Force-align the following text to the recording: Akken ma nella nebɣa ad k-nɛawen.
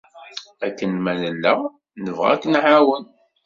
Akken 0.65 0.91
ma 1.03 1.13
nella 1.21 1.53
nebɣa 2.03 2.29
ad 2.33 2.39
k-nɛawen. 2.43 3.05